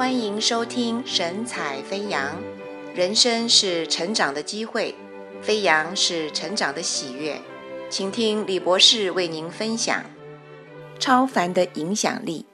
[0.00, 2.42] 欢迎收听神采飞扬。
[2.94, 4.94] 人生是成长的机会，
[5.42, 7.38] 飞扬是成长的喜悦。
[7.90, 10.02] 请听李博士为您分享
[10.98, 12.46] 超凡的影响力。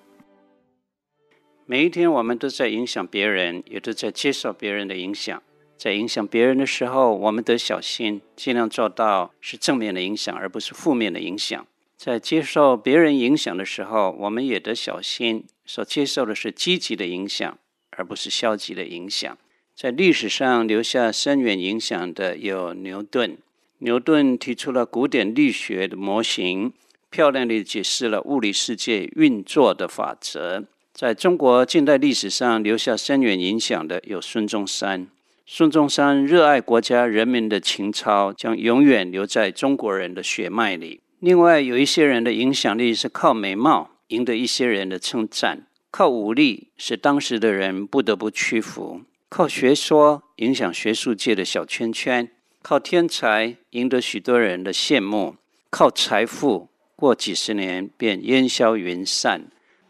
[1.66, 5.40] 每一天，我们都在影响别人，也都在接受别人的影响。
[5.78, 11.64] 在影响别人的时候，我们得小心，尽量做到是正面的影响，而不是负面的影响。
[11.96, 17.58] 在接受别人影响的时候，我们也得小心，所接受的是积极的影响，
[17.90, 19.36] 而不是消极的影响。
[19.74, 23.38] 在历史上留下深远影响的有牛顿。
[23.78, 26.72] 牛顿提出了古典力学的模型，
[27.10, 30.64] 漂亮地解释了物理世界运作的法则。
[30.94, 35.08] 在中国近代历史上留下深远影响的有孙中山。
[35.44, 41.00] 孙中山热爱国家人民的情操，将永远留在中国人的血脉里。
[41.18, 49.00] 另外，有一些人的影响力是靠美貌赢得一些人的称赞，靠武力使当时的人不得不屈服，
[49.30, 52.28] 靠学说影响学术界的小圈圈，
[52.60, 55.36] 靠天才赢得许多人的羡慕，
[55.70, 59.46] 靠财富过几十年便烟消云散。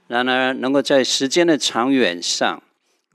[0.07, 2.63] 然而，能够在时间的长远上、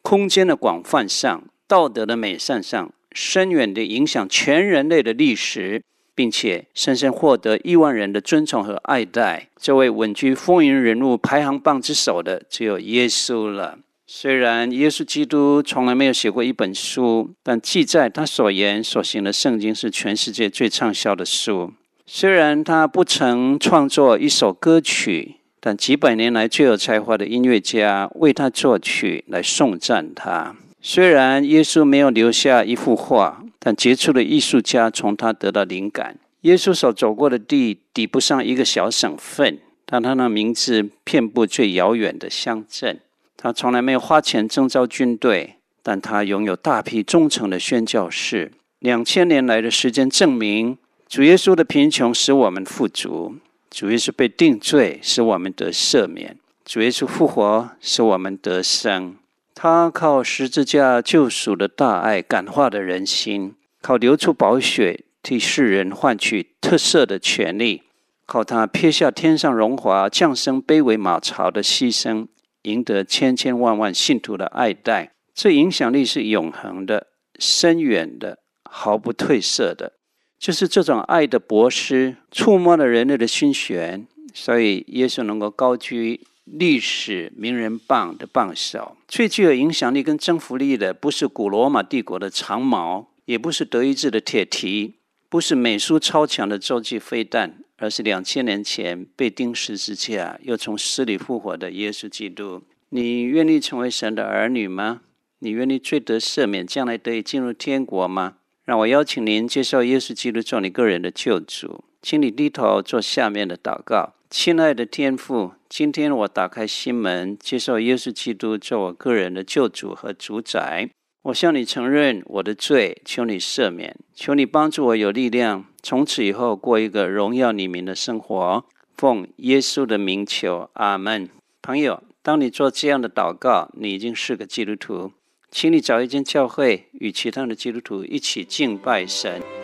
[0.01, 5.81] 空间的广泛上、道德的美善上，深远地影响全人类的历史。
[6.13, 13.79] 并且深深获得亿万人的尊崇和爱戴，这位稳居风云人物排行榜之首的只有耶稣了。
[14.05, 21.71] 虽然耶稣基督从来没有写过一本书，但记载他所言所行的圣经是全世界最畅销的书。
[22.05, 30.57] 虽然他不曾创作一首歌曲，但几百年来最有才华的音乐家为他作曲来颂赞他。
[30.81, 33.41] 虽然耶稣没有留下一幅画。
[33.63, 36.17] 但杰出的艺术家从他得到灵感。
[36.41, 42.99] 耶稣所走过的地抵不上一个小省份，但他的名字遍布最遥远的乡镇。
[43.37, 48.51] 他从来没有花钱征召军队，但他拥有大批忠诚的宣教士。
[48.79, 53.35] 两千年来的时间证明，主耶稣的贫穷使我们富足；
[53.69, 56.33] 主耶稣被定罪使我们得赦免；
[56.65, 59.17] 主耶稣复活使我们得生。
[59.53, 67.83] 他靠十字架救赎的大爱感化了人心，靠流出宝血替世人换取特赦的权利，
[68.25, 72.27] 靠他撇下天上荣华降生卑微马槽的牺牲，
[72.63, 75.11] 赢得千千万万信徒的爱戴。
[75.33, 77.07] 这影响力是永恒的、
[77.37, 79.93] 深远的、毫不褪色的。
[80.39, 86.21] 就是这种爱的博施，触摸了人类的心弦，所以耶稣能够高居。
[86.53, 94.95] 历史名人榜的榜首，最具有影响力跟征服力的，不是古罗马帝国的长矛，也不是德意志的铁蹄，
[95.29, 102.61] 不是美苏超强的洲际飞弹，而是两千年前被钉十字架又从死里复活的耶稣基督。
[102.89, 105.01] 你愿意成为神的儿女吗？
[105.39, 108.35] 你愿意罪得赦免，将来得以进入天国吗？
[108.65, 114.13] 让我邀请您接受耶稣基督做你个人的救主，请你低头做下面的祷告。
[114.29, 120.89] 亲爱的天父，今天我打开心门，接受耶稣基督做我个人的救主和主宰。
[121.23, 128.65] 我向你承认我的罪，求你赦免，求你帮助我有力量，从此以后过一个荣耀你名的生活。
[128.95, 131.29] 奉耶稣的名求，阿门。
[131.61, 135.11] 朋友，当你做这样的祷告，你已经是个基督徒，
[135.51, 139.60] 请你找一间教会，与其他的基督徒一起敬拜神。